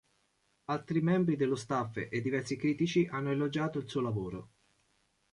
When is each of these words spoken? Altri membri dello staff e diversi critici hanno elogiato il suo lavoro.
Altri 0.65 0.99
membri 0.99 1.35
dello 1.35 1.53
staff 1.53 1.97
e 2.09 2.21
diversi 2.21 2.55
critici 2.55 3.05
hanno 3.05 3.29
elogiato 3.29 3.77
il 3.77 3.87
suo 3.87 4.01
lavoro. 4.01 4.49